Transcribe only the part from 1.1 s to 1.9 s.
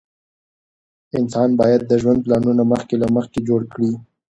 انسان باید